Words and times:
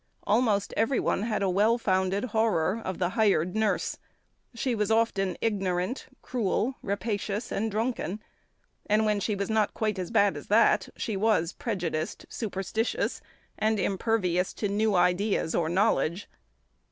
Almost 0.25 0.73
every 0.75 0.99
one 0.99 1.21
had 1.21 1.43
a 1.43 1.49
well 1.51 1.77
founded 1.77 2.23
horror 2.33 2.81
of 2.83 2.97
the 2.97 3.09
hired 3.09 3.55
nurse; 3.55 3.99
she 4.55 4.73
was 4.73 4.89
often 4.89 5.37
ignorant, 5.41 6.07
cruel, 6.23 6.73
rapacious, 6.81 7.51
and 7.51 7.69
drunken; 7.69 8.19
and 8.87 9.05
when 9.05 9.19
she 9.19 9.35
was 9.35 9.51
not 9.51 9.75
quite 9.75 9.99
as 9.99 10.09
bad 10.09 10.35
as 10.37 10.47
that, 10.47 10.89
she 10.95 11.15
was 11.15 11.53
prejudiced, 11.53 12.25
superstitious, 12.29 13.21
and 13.59 13.79
impervious 13.79 14.55
to 14.55 14.67
new 14.67 14.95
ideas 14.95 15.53
or 15.53 15.69
knowledge. 15.69 16.27